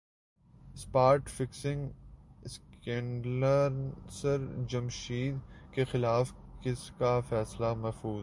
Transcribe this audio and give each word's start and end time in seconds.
spot 0.73 1.29
fixing 1.29 1.81
اسکینڈلناصر 2.43 4.37
جمشید 4.67 5.35
کیخلاف 5.71 6.25
case 6.61 6.81
کا 6.97 7.19
فیصلہ 7.29 7.73
محفوظ 7.73 8.19